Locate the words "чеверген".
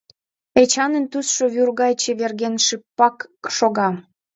2.01-2.55